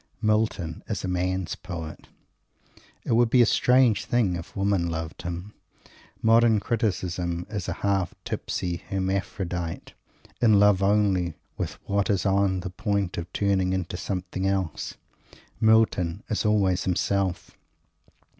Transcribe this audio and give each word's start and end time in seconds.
Milton 0.19 0.83
is 0.89 1.03
a 1.03 1.07
man's 1.07 1.53
poet. 1.53 2.07
It 3.03 3.11
would 3.11 3.29
be 3.29 3.43
a 3.43 3.45
strange 3.45 4.05
thing 4.05 4.35
if 4.35 4.55
women 4.55 4.89
loved 4.89 5.21
him. 5.21 5.53
Modern 6.23 6.59
criticism 6.59 7.45
is 7.51 7.69
a 7.69 7.73
half 7.85 8.15
tipsy 8.25 8.77
Hermaphrodite, 8.77 9.93
in 10.41 10.59
love 10.59 10.81
only 10.81 11.35
with 11.55 11.73
what 11.87 12.09
is 12.09 12.25
on 12.25 12.61
the 12.61 12.71
point 12.71 13.19
of 13.19 13.31
turning 13.31 13.73
into 13.73 13.95
something 13.95 14.47
else. 14.47 14.95
Milton 15.59 16.23
is 16.29 16.45
always 16.47 16.83
himself. 16.85 17.55